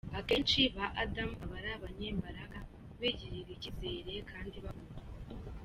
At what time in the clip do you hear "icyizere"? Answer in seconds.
3.55-4.13